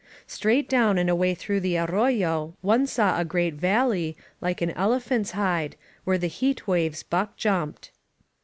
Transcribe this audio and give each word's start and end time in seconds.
Straight 0.25 0.67
down 0.67 0.97
and 0.97 1.11
away 1.11 1.35
through 1.35 1.59
the 1.59 1.77
arroyo 1.77 2.55
one 2.61 2.87
saw 2.87 3.19
a 3.19 3.23
great 3.23 3.53
valley, 3.53 4.17
like 4.41 4.59
an 4.59 4.71
elephant's 4.71 5.33
hide, 5.33 5.75
where 6.05 6.17
the 6.17 6.25
heat 6.25 6.67
waves 6.67 7.03
buck 7.03 7.37
jumped. 7.37 7.91